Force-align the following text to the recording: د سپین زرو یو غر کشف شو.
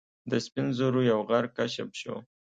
د 0.29 0.31
سپین 0.45 0.67
زرو 0.77 1.01
یو 1.11 1.19
غر 1.29 1.45
کشف 1.57 1.89
شو. 2.01 2.15